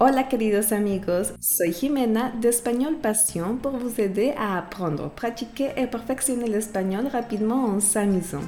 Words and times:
Hola 0.00 0.28
queridos 0.28 0.70
amigos, 0.70 1.32
soy 1.40 1.72
Jimena 1.72 2.30
de 2.40 2.50
Español 2.50 2.98
Passion 3.02 3.56
pour 3.56 3.72
vous 3.72 4.00
aider 4.00 4.32
à 4.38 4.56
apprendre, 4.56 5.10
pratiquer 5.10 5.70
et 5.76 5.88
perfectionner 5.88 6.46
l'espagnol 6.46 7.08
rapidement 7.08 7.64
en 7.64 7.80
s'amusant. 7.80 8.44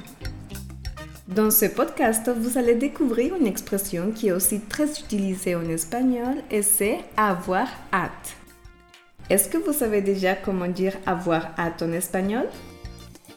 Dans 1.27 1.51
ce 1.51 1.65
podcast, 1.65 2.31
vous 2.33 2.57
allez 2.57 2.75
découvrir 2.75 3.35
une 3.35 3.47
expression 3.47 4.11
qui 4.11 4.29
est 4.29 4.31
aussi 4.31 4.61
très 4.61 4.89
utilisée 4.97 5.55
en 5.55 5.67
espagnol 5.67 6.35
et 6.49 6.61
c'est 6.61 6.99
avoir 7.17 7.67
hâte. 7.91 8.37
Est-ce 9.29 9.49
que 9.49 9.57
vous 9.57 9.73
savez 9.73 10.01
déjà 10.01 10.35
comment 10.35 10.69
dire 10.69 10.95
avoir 11.05 11.49
hâte 11.59 11.81
en 11.81 11.91
espagnol? 11.91 12.47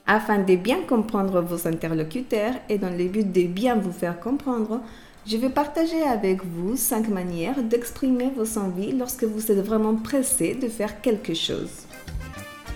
Afin 0.06 0.38
de 0.38 0.54
bien 0.54 0.82
comprendre 0.82 1.40
vos 1.40 1.66
interlocuteurs 1.66 2.54
et 2.68 2.78
dans 2.78 2.96
le 2.96 3.08
but 3.08 3.32
de 3.32 3.48
bien 3.48 3.74
vous 3.74 3.90
faire 3.90 4.20
comprendre, 4.20 4.82
je 5.26 5.38
vais 5.38 5.48
partager 5.48 6.02
avec 6.02 6.44
vous 6.44 6.76
cinq 6.76 7.08
manières 7.08 7.62
d'exprimer 7.62 8.30
vos 8.36 8.58
envies 8.58 8.92
lorsque 8.92 9.24
vous 9.24 9.50
êtes 9.50 9.64
vraiment 9.64 9.94
pressé 9.94 10.54
de 10.54 10.68
faire 10.68 11.00
quelque 11.00 11.34
chose. 11.34 11.70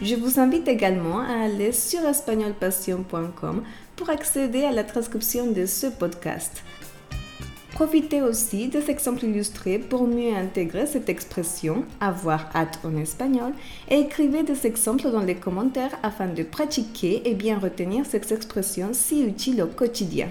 Je 0.01 0.15
vous 0.15 0.41
invite 0.41 0.67
également 0.67 1.21
à 1.21 1.45
aller 1.45 1.73
sur 1.73 2.01
espagnolpassion.com 2.07 3.63
pour 3.97 4.11
accéder 4.11 4.63
à 4.63 4.73
la 4.73 4.85
transcription 4.85 5.51
de 5.51 5.67
ce 5.67 5.89
podcast. 5.89 6.63
Profitez 7.73 8.23
aussi 8.23 8.69
des 8.69 8.91
exemples 8.91 9.27
illustrés 9.27 9.79
pour 9.79 10.07
mieux 10.07 10.35
intégrer 10.35 10.87
cette 10.87 11.09
expression 11.09 11.85
avoir 12.01 12.51
hâte 12.55 12.81
en 12.83 12.97
espagnol 12.97 13.53
et 13.89 14.01
écrivez 14.01 14.43
des 14.43 14.67
exemples 14.67 15.11
dans 15.11 15.23
les 15.23 15.37
commentaires 15.37 15.97
afin 16.03 16.27
de 16.27 16.43
pratiquer 16.43 17.29
et 17.29 17.35
bien 17.35 17.59
retenir 17.59 18.07
cette 18.07 18.33
expression 18.33 18.91
si 18.93 19.23
utile 19.23 19.63
au 19.63 19.69
quotidien. 19.69 20.29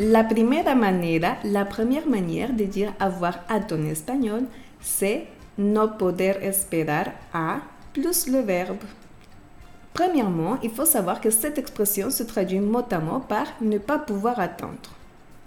La 0.00 0.22
primera 0.22 0.76
manera, 0.76 1.38
la 1.42 1.64
première 1.64 2.06
manière 2.06 2.52
de 2.52 2.62
dire 2.62 2.92
avoir 3.00 3.40
hâte 3.50 3.72
en 3.72 3.84
espagnol, 3.84 4.44
c'est 4.80 5.26
no 5.58 5.88
poder 5.88 6.34
esperar 6.40 7.06
a 7.34 7.56
plus 7.92 8.28
le 8.28 8.38
verbe. 8.38 8.84
Premièrement, 9.92 10.56
il 10.62 10.70
faut 10.70 10.84
savoir 10.84 11.20
que 11.20 11.30
cette 11.30 11.58
expression 11.58 12.10
se 12.10 12.22
traduit 12.22 12.60
mot 12.60 12.84
à 12.92 13.00
mot 13.00 13.18
par 13.18 13.46
ne 13.60 13.78
pas 13.78 13.98
pouvoir 13.98 14.38
attendre. 14.38 14.94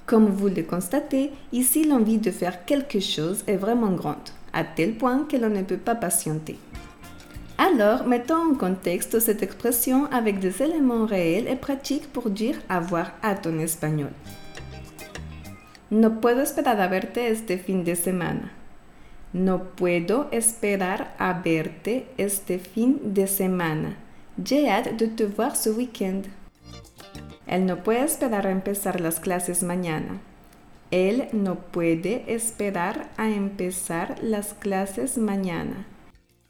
Comme 0.06 0.26
vous 0.26 0.50
le 0.50 0.64
constatez, 0.64 1.32
ici 1.54 1.86
l'envie 1.86 2.18
de 2.18 2.32
faire 2.32 2.66
quelque 2.66 3.00
chose 3.00 3.46
est 3.48 3.56
vraiment 3.56 3.92
grande, 3.92 4.32
à 4.52 4.66
tel 4.66 4.96
point 4.96 5.24
que 5.30 5.38
l'on 5.38 5.50
ne 5.50 5.64
peut 5.64 5.78
pas 5.78 5.96
patienter. 5.96 6.60
Alors, 7.58 8.06
mettons 8.06 8.52
en 8.52 8.56
contexte 8.56 9.20
cette 9.20 9.44
expression 9.44 10.08
avec 10.12 10.40
des 10.40 10.62
éléments 10.62 11.06
réels 11.06 11.48
et 11.48 11.56
pratiques 11.56 12.12
pour 12.12 12.30
dire 12.30 12.56
avoir 12.68 13.12
hâte 13.24 13.48
en 13.48 13.58
espagnol. 13.60 14.12
No 15.92 16.22
puedo 16.22 16.42
esperar 16.42 16.80
a 16.80 16.88
verte 16.88 17.28
este 17.32 17.58
fin 17.58 17.84
de 17.84 17.98
semana. 17.98 18.54
No 19.34 19.64
puedo 19.76 20.30
esperar 20.32 21.14
a 21.18 21.34
verte 21.34 22.08
este 22.18 22.60
fin 22.60 23.14
de 23.14 23.28
semana. 23.28 23.98
J'ai 24.42 24.70
hâte 24.70 24.94
de 24.94 25.08
te 25.08 25.26
voir 25.26 25.58
ce 25.58 25.70
week-end. 25.70 26.28
Él 27.46 27.66
no 27.66 27.84
puede 27.84 28.06
esperar 28.06 28.48
a 28.48 28.52
empezar 28.52 29.02
las 29.02 29.20
clases 29.20 29.64
mañana. 29.64 30.22
Él 30.92 31.28
no 31.34 31.56
puede 31.56 32.24
esperar 32.34 33.10
a 33.18 33.30
empezar 33.30 34.16
las 34.24 34.54
clases 34.54 35.18
mañana. 35.18 35.86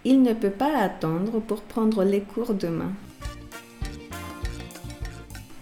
Il 0.04 0.22
ne 0.22 0.36
peut 0.36 0.56
pas 0.56 0.84
attendre 0.84 1.40
pour 1.40 1.62
prendre 1.62 2.04
les 2.04 2.22
cours 2.22 2.54
demain. 2.54 2.94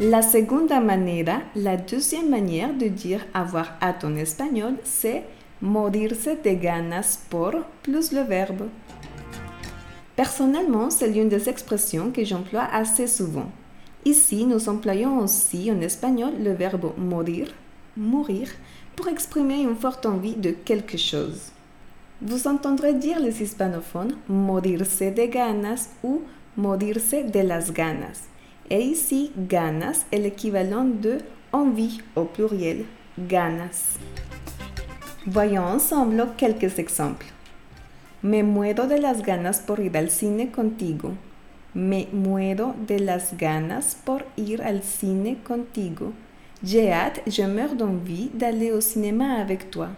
La 0.01 0.21
segunda 0.21 0.79
manera, 0.79 1.41
la 1.57 1.75
deuxième 1.75 2.29
manière 2.29 2.73
de 2.73 2.87
dire 2.87 3.25
avoir 3.33 3.73
hâte 3.81 4.05
en 4.05 4.15
espagnol, 4.15 4.75
c'est 4.85 5.23
morirse 5.61 6.29
de 6.41 6.53
ganas 6.53 7.19
por 7.29 7.51
plus 7.83 8.13
le 8.13 8.21
verbe. 8.21 8.69
Personnellement, 10.15 10.89
c'est 10.89 11.09
l'une 11.09 11.27
des 11.27 11.49
expressions 11.49 12.11
que 12.11 12.23
j'emploie 12.23 12.65
assez 12.71 13.07
souvent. 13.07 13.51
Ici, 14.05 14.45
nous 14.45 14.69
employons 14.69 15.19
aussi 15.19 15.69
en 15.69 15.81
espagnol 15.81 16.31
le 16.41 16.53
verbe 16.53 16.93
morir, 16.97 17.49
mourir, 17.97 18.47
pour 18.95 19.09
exprimer 19.09 19.63
une 19.63 19.75
forte 19.75 20.05
envie 20.05 20.35
de 20.35 20.51
quelque 20.51 20.97
chose. 20.97 21.51
Vous 22.21 22.47
entendrez 22.47 22.93
dire 22.93 23.19
les 23.19 23.43
hispanophones 23.43 24.15
morirse 24.29 25.01
de 25.01 25.25
ganas 25.25 25.89
ou 26.03 26.21
morirse 26.55 27.15
de 27.33 27.41
las 27.41 27.73
ganas. 27.73 28.29
Et 28.71 28.81
ici, 28.81 29.31
ganas 29.35 30.05
est 30.11 30.19
l'équivalent 30.19 30.85
de 30.85 31.17
envie 31.51 32.01
au 32.15 32.25
pluriel, 32.25 32.85
ganas. 33.17 33.97
Voyons 35.25 35.63
ensemble 35.63 36.27
quelques 36.37 36.77
exemples. 36.77 37.25
Me 38.21 38.43
muero 38.43 38.85
de 38.85 38.97
las 38.97 39.21
ganas 39.23 39.59
por 39.59 39.79
ir 39.79 39.97
al 39.97 40.09
cine 40.09 40.51
contigo. 40.51 41.13
Me 41.73 42.07
muero 42.11 42.75
de 42.87 42.99
las 42.99 43.35
ganas 43.37 43.95
por 43.95 44.23
ir 44.37 44.61
al 44.61 44.83
cine 44.83 45.37
contigo. 45.43 46.13
J'ai 46.61 46.91
hâte, 46.91 47.21
je 47.25 47.43
meurs 47.43 47.75
d'envie 47.75 48.29
d'aller 48.33 48.71
au 48.71 48.81
cinéma 48.81 49.39
avec 49.39 49.71
toi. 49.71 49.89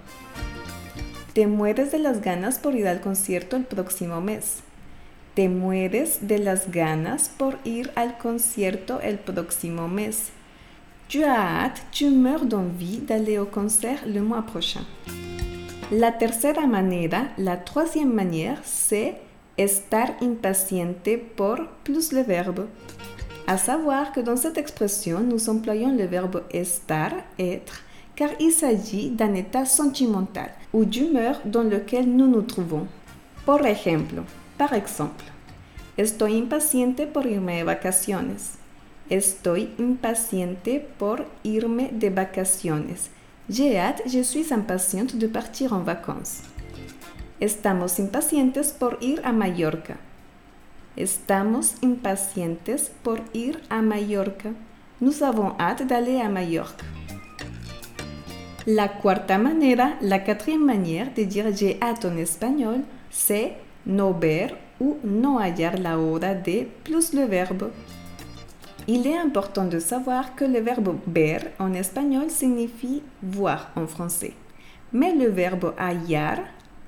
Te 1.33 1.45
mueres 1.45 1.91
de 1.91 1.97
las 1.97 2.21
ganas 2.21 2.59
por 2.59 2.75
ir 2.75 2.87
al 2.87 3.01
concierto 3.01 3.55
el 3.57 3.63
próximo 3.63 4.21
mes. 4.21 4.61
Te 5.33 5.47
mueres 5.47 6.27
de 6.27 6.39
las 6.39 6.71
ganas 6.71 7.29
por 7.29 7.57
ir 7.63 7.89
al 7.95 8.17
concierto 8.17 8.99
el 8.99 9.17
próximo 9.17 9.87
mes. 9.87 10.29
Tu 11.07 11.23
as 11.23 11.37
hâte, 11.37 11.81
tu 11.91 12.09
meurs 12.09 12.45
d'envie 12.45 12.97
d'aller 12.97 13.39
au 13.39 13.45
concert 13.45 13.99
le 14.05 14.21
mois 14.21 14.41
prochain. 14.41 14.85
La 15.89 16.11
tercera 16.11 16.67
manera, 16.67 17.27
la 17.37 17.55
troisième 17.55 18.13
manière, 18.13 18.59
c'est 18.65 19.15
estar 19.57 20.09
impaciente 20.21 21.17
por 21.37 21.65
plus 21.85 22.11
le 22.11 22.23
verbe. 22.23 22.67
À 23.47 23.57
savoir 23.57 24.11
que 24.11 24.19
dans 24.19 24.37
cette 24.37 24.57
expression, 24.57 25.21
nous 25.21 25.49
employons 25.49 25.95
le 25.95 26.07
verbe 26.07 26.43
estar, 26.51 27.13
être, 27.39 27.83
car 28.17 28.29
il 28.41 28.51
s'agit 28.51 29.11
d'un 29.11 29.33
état 29.33 29.63
sentimental 29.63 30.51
ou 30.73 30.83
d'humeur 30.83 31.39
dans 31.45 31.63
lequel 31.63 32.05
nous 32.05 32.27
nous 32.27 32.41
trouvons. 32.41 32.87
Por 33.45 33.65
ejemplo, 33.65 34.23
par 34.61 34.75
exemple, 34.75 35.25
estoy 35.97 36.35
impaciente 36.35 37.07
por 37.07 37.25
irme 37.25 37.57
de 37.57 37.63
vacaciones. 37.63 38.59
Estoy 39.09 39.73
impaciente 39.79 40.87
por 40.99 41.25
irme 41.41 41.89
de 41.91 42.11
vacaciones. 42.11 43.09
J'ai 43.49 43.79
hâte, 43.79 44.03
je 44.05 44.23
suis 44.23 44.51
impatiente 44.51 45.17
de 45.17 45.27
partir 45.27 45.73
en 45.73 45.83
vacances. 45.83 46.43
Estamos 47.39 47.97
impacientes 47.97 48.71
por 48.71 48.99
ir 49.01 49.19
a 49.23 49.31
Mallorca. 49.31 49.97
Estamos 50.95 51.73
impacientes 51.81 52.91
por 53.01 53.19
ir 53.33 53.63
a 53.67 53.81
Mallorca. 53.81 54.51
Nous 54.99 55.23
avons 55.23 55.55
hâte 55.59 55.87
d'aller 55.87 56.21
à 56.21 56.29
Mallorca. 56.29 56.85
La 58.67 58.89
cuarta 58.89 59.39
manera, 59.39 59.93
la 60.01 60.19
quatrième 60.19 60.63
manière 60.63 61.11
de 61.15 61.23
dire 61.23 61.51
j'ai 61.51 61.79
hâte 61.81 62.05
en 62.05 62.15
espagnol, 62.15 62.81
c'est 63.09 63.55
no 63.85 64.13
ver 64.13 64.57
ou 64.79 64.97
no 65.03 65.39
hallar 65.39 65.77
la 65.79 65.97
hora 65.99 66.33
de 66.33 66.67
plus 66.83 67.13
le 67.13 67.25
verbe. 67.25 67.71
Il 68.87 69.05
est 69.05 69.17
important 69.17 69.65
de 69.65 69.79
savoir 69.79 70.35
que 70.35 70.43
le 70.45 70.59
verbe 70.59 70.97
ver 71.07 71.51
en 71.59 71.73
espagnol 71.73 72.29
signifie 72.29 73.03
voir 73.21 73.71
en 73.75 73.87
français. 73.87 74.33
Mais 74.91 75.13
le 75.15 75.29
verbe 75.29 75.73
hallar, 75.77 76.39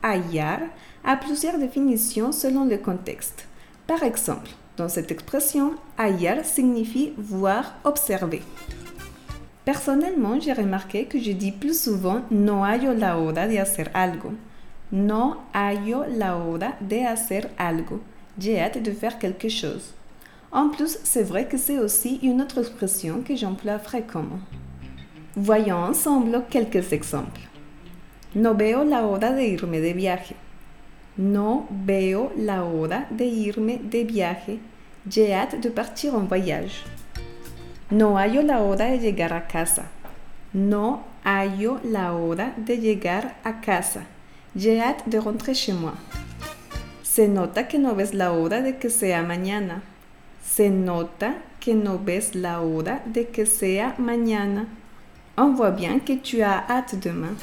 hallar, 0.02 0.60
a 1.04 1.16
plusieurs 1.16 1.60
définitions 1.60 2.32
selon 2.32 2.66
le 2.66 2.78
contexte. 2.78 3.48
Par 3.88 4.04
exemple, 4.04 4.50
dans 4.76 4.90
cette 4.90 5.12
expression, 5.12 5.76
hallar 5.98 6.44
signifie 6.44 7.14
voir, 7.18 7.76
observer. 7.84 8.42
Personnellement, 9.66 10.40
j'ai 10.40 10.54
remarqué 10.54 11.06
que 11.06 11.20
je 11.20 11.32
dis 11.32 11.52
plus 11.52 11.80
souvent 11.80 12.22
no 12.32 12.64
hallo 12.64 12.94
la 12.94 13.18
hora 13.18 13.48
de 13.48 13.58
hacer 13.58 13.88
algo. 13.94 14.34
No 14.96 15.38
hallo 15.54 16.06
la 16.08 16.38
hora 16.38 16.78
de 16.80 17.04
hacer 17.04 17.50
algo. 17.58 18.00
J'ai 18.38 18.60
hâte 18.60 18.78
de 18.78 18.92
faire 18.92 19.18
quelque 19.18 19.50
chose. 19.50 19.96
En 20.52 20.70
plus, 20.70 21.00
c'est 21.04 21.24
vrai 21.24 21.48
que 21.48 21.58
c'est 21.58 21.80
aussi 21.80 22.20
une 22.22 22.44
autre 22.44 22.60
expression 22.60 23.24
que 23.28 23.36
j'emploie 23.36 23.80
fréquemment. 23.80 24.40
Voyons 25.36 25.80
ensemble 25.80 26.44
quelques 26.48 26.94
exemples. 26.94 27.42
No 28.36 28.54
veo 28.54 28.84
la 28.84 29.08
hora 29.08 29.32
de 29.32 29.42
irme 29.42 29.82
de 29.82 29.94
viaje. 29.94 30.36
No 31.18 31.66
veo 31.72 32.32
la 32.38 32.64
hora 32.64 33.08
de 33.10 33.26
irme 33.26 33.80
de 33.82 34.04
viaje. 34.04 34.60
J'ai 35.10 35.34
hâte 35.34 35.60
de 35.60 35.70
partir 35.70 36.14
en 36.14 36.28
voyage. 36.28 36.84
No 37.90 38.16
hallo 38.16 38.44
la 38.44 38.62
hora 38.62 38.92
de 38.92 39.00
llegar 39.00 39.34
a 39.34 39.48
casa. 39.48 39.86
No 40.54 41.02
hallo 41.24 41.80
la 41.84 42.14
hora 42.14 42.54
de 42.58 42.78
llegar 42.78 43.38
a 43.44 43.60
casa. 43.60 44.06
J'ai 44.56 44.80
hâte 44.80 45.10
de 45.10 45.18
rentrer 45.18 45.56
chez 45.56 45.74
moi. 45.74 45.94
Se 47.02 47.28
nota 47.28 47.64
que 47.64 47.78
no 47.78 47.96
ves 47.96 48.14
la 48.14 48.34
hora 48.34 48.62
de 48.62 48.74
que 48.78 48.90
sea 48.90 49.24
mañana. 49.24 49.82
Se 50.44 50.70
nota 50.70 51.34
que 51.60 51.74
no 51.74 51.98
ves 51.98 52.36
la 52.36 52.62
hora 52.62 53.02
de 53.08 53.26
que 53.26 53.46
sea 53.46 53.96
mañana. 53.98 54.68
On 55.38 55.56
voit 55.56 55.72
bien 55.72 56.00
que 56.00 56.14
tu 56.14 56.44
as 56.44 56.64
hâte 56.70 56.96
demain. 57.00 57.36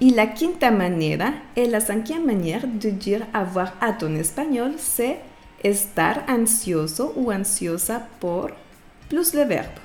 Y 0.00 0.10
la 0.10 0.26
quinta 0.26 0.70
manera 0.70 1.32
et 1.56 1.66
la 1.66 1.80
cinquième 1.80 2.26
manière 2.26 2.66
de 2.66 2.90
dire 2.90 3.26
avoir 3.32 3.72
hâte 3.80 4.02
en 4.02 4.14
espagnol, 4.16 4.72
c'est 4.76 5.18
estar 5.64 6.24
ansioso 6.28 7.12
ou 7.16 7.30
ansiosa 7.30 8.06
por 8.20 8.50
plus 9.08 9.32
le 9.32 9.44
verbe. 9.44 9.80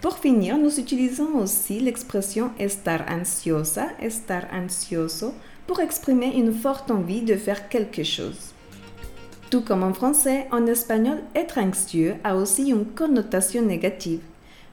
Pour 0.00 0.16
finir, 0.16 0.56
nous 0.56 0.80
utilisons 0.80 1.36
aussi 1.36 1.78
l'expression 1.78 2.52
estar 2.58 3.04
ansiosa, 3.06 3.88
estar 4.00 4.46
ansioso 4.50 5.34
pour 5.66 5.80
exprimer 5.80 6.34
une 6.36 6.54
forte 6.54 6.90
envie 6.90 7.20
de 7.20 7.36
faire 7.36 7.68
quelque 7.68 8.02
chose. 8.02 8.54
Tout 9.50 9.60
comme 9.60 9.82
en 9.82 9.92
français, 9.92 10.46
en 10.52 10.66
espagnol, 10.66 11.18
être 11.34 11.58
anxieux 11.58 12.14
a 12.24 12.34
aussi 12.34 12.70
une 12.70 12.86
connotation 12.86 13.60
négative. 13.60 14.22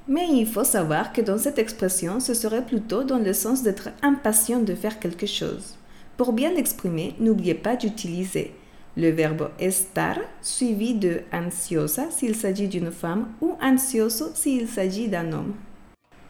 Mais 0.08 0.28
il 0.32 0.48
faut 0.48 0.64
savoir 0.64 1.12
que 1.12 1.22
dans 1.22 1.38
cette 1.38 1.60
expression, 1.60 2.22
ce 2.22 2.34
serait 2.34 2.66
plutôt 2.66 3.04
dans 3.04 3.20
le 3.20 3.34
sens 3.34 3.64
d'être 3.64 3.90
impatient 4.02 4.62
de 4.62 4.76
faire 4.76 4.98
quelque 4.98 5.26
chose. 5.26 5.76
Pour 6.16 6.32
bien 6.32 6.54
l'exprimer, 6.54 7.16
n'oubliez 7.20 7.56
pas 7.56 7.76
d'utiliser 7.76 8.54
le 8.98 9.12
verbe 9.12 9.52
estar 9.60 10.20
suivi 10.42 10.96
de 10.96 11.22
ansiosa 11.32 12.10
s'il 12.10 12.36
s'agit 12.36 12.68
d'une 12.68 12.92
femme 12.92 13.28
ou 13.40 13.56
ansioso 13.62 14.32
s'il 14.34 14.68
s'agit 14.68 15.08
d'un 15.08 15.32
homme. 15.32 15.54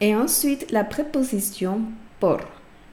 Et 0.02 0.14
ensuite 0.16 0.69
la 0.72 0.84
préposition 0.84 1.81
por, 2.19 2.42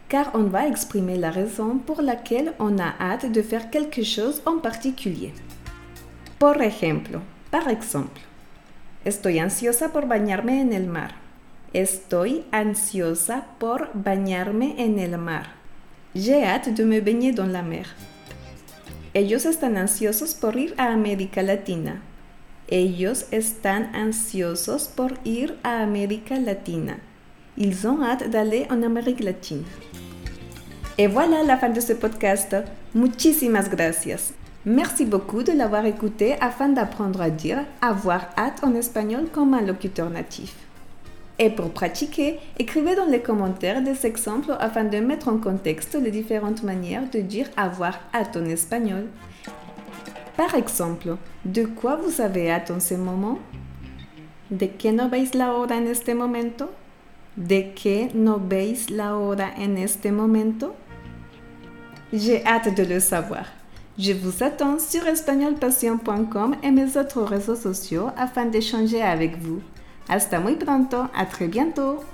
car 0.08 0.30
on 0.34 0.44
va 0.44 0.68
exprimer 0.68 1.16
la 1.16 1.30
raison 1.30 1.78
pour 1.78 2.02
laquelle 2.02 2.52
on 2.60 2.78
a 2.78 2.94
hâte 3.00 3.32
de 3.32 3.42
faire 3.42 3.68
quelque 3.68 4.04
chose 4.04 4.40
en 4.46 4.58
particulier. 4.58 5.34
Por 6.38 6.62
ejemplo, 6.62 7.20
par 7.50 7.68
exemple, 7.68 8.20
estoy 9.04 9.40
ansiosa 9.40 9.88
por 9.88 10.06
bañarme 10.06 10.60
en 10.60 10.72
el 10.72 10.86
mar. 10.86 11.16
Estoy 11.72 12.44
ansiosa 12.52 13.44
por 13.58 13.90
bañarme 13.92 14.76
en 14.78 15.00
el 15.00 15.18
mar. 15.18 15.56
J'ai 16.14 16.44
hâte 16.44 16.72
de 16.72 16.84
me 16.84 17.00
baigner 17.00 17.32
dans 17.32 17.50
la 17.50 17.62
mer. 17.62 17.86
Ellos 19.16 19.46
están 19.46 19.76
ansiosos 19.76 20.34
por 20.34 20.56
ir 20.56 20.74
a 20.76 20.92
América 20.92 21.40
Latina. 21.40 22.02
Ellos 22.66 23.26
están 23.30 23.94
ansiosos 23.94 24.88
por 24.88 25.12
ir 25.22 25.56
a 25.62 25.84
América 25.84 26.36
Latina. 26.40 26.96
Ils 27.56 27.86
ont 27.86 28.02
hâte 28.02 28.28
d'aller 28.28 28.66
en 28.70 28.82
Amérique 28.82 29.20
latine. 29.20 29.62
Et 30.98 31.06
voilà 31.06 31.44
la 31.44 31.56
fin 31.56 31.68
de 31.68 31.80
ce 31.80 31.92
podcast. 31.92 32.56
Muchísimas 32.92 33.68
gracias. 33.70 34.32
Merci 34.64 35.04
beaucoup 35.04 35.44
de 35.44 35.52
l'avoir 35.52 35.86
écouté 35.86 36.34
afin 36.40 36.70
d'apprendre 36.70 37.20
à 37.20 37.30
dire 37.30 37.64
avoir 37.80 38.30
hâte 38.36 38.64
en 38.64 38.74
espagnol 38.74 39.28
comme 39.32 39.54
un 39.54 39.62
locuteur 39.62 40.10
natif. 40.10 40.63
Et 41.38 41.50
pour 41.50 41.70
pratiquer, 41.70 42.38
écrivez 42.58 42.94
dans 42.94 43.06
les 43.06 43.20
commentaires 43.20 43.82
des 43.82 44.06
exemples 44.06 44.54
afin 44.60 44.84
de 44.84 44.98
mettre 44.98 45.28
en 45.28 45.38
contexte 45.38 45.96
les 45.96 46.12
différentes 46.12 46.62
manières 46.62 47.10
de 47.10 47.20
dire 47.20 47.48
avoir 47.56 47.98
hâte 48.14 48.36
en 48.36 48.44
espagnol. 48.44 49.06
Par 50.36 50.54
exemple, 50.54 51.16
de 51.44 51.64
quoi 51.64 51.96
vous 51.96 52.20
avez 52.20 52.50
hâte 52.50 52.70
en 52.70 52.80
ce 52.80 52.94
moment? 52.94 53.38
¿De 54.50 54.66
qué 54.66 54.92
no 54.92 55.08
veis 55.08 55.34
la 55.34 55.54
hora 55.54 55.76
en 55.76 55.86
este 55.86 56.14
momento? 56.14 56.70
¿De 57.36 57.72
qué 57.74 58.10
no 58.14 58.38
veis 58.38 58.90
la 58.90 59.16
hora 59.16 59.50
en 59.58 59.76
este 59.76 60.12
momento? 60.12 60.74
J'ai 62.12 62.44
hâte 62.44 62.76
de 62.76 62.84
le 62.84 63.00
savoir. 63.00 63.46
Je 63.98 64.12
vous 64.12 64.42
attends 64.42 64.78
sur 64.78 65.06
espagnolpassion.com 65.06 66.56
et 66.62 66.70
mes 66.70 66.96
autres 66.96 67.22
réseaux 67.22 67.56
sociaux 67.56 68.08
afin 68.16 68.44
d'échanger 68.44 69.02
avec 69.02 69.38
vous. 69.38 69.60
Hasta 70.08 70.40
muy 70.40 70.56
pronto, 70.56 71.10
a 71.14 71.26
très 71.26 71.48
bientôt. 71.48 72.04